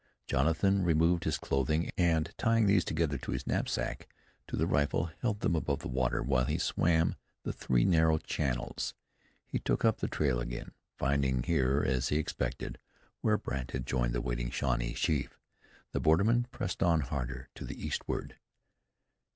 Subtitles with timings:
[0.25, 4.09] Jonathan removed his clothing, and tying these, together with his knapsack,
[4.47, 8.95] to the rifle, held them above the water while he swam the three narrow channels.
[9.45, 12.79] He took up the trail again, finding here, as he expected,
[13.19, 15.37] where Brandt had joined the waiting Shawnee chief.
[15.91, 18.39] The borderman pressed on harder to the eastward.